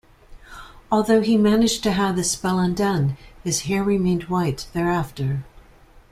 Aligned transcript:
Although 0.91 1.21
he 1.21 1.37
managed 1.37 1.83
to 1.83 1.91
have 1.91 2.15
the 2.15 2.23
spell 2.23 2.57
undone, 2.57 3.17
his 3.43 3.59
hair 3.65 3.83
remained 3.83 4.29
white 4.29 4.65
thereafter. 4.73 5.43